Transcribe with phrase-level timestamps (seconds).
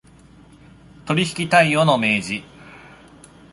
[1.05, 2.43] 取引態様の明示